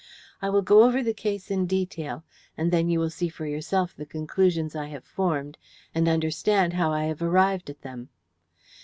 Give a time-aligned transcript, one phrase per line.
[0.41, 2.23] I will go over the case in detail,
[2.57, 5.59] and then you will see for yourself the conclusions I have formed,
[5.93, 8.09] and understand how I have arrived at them.